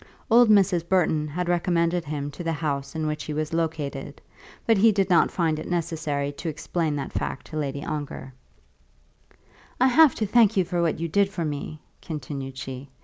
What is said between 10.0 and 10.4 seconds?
to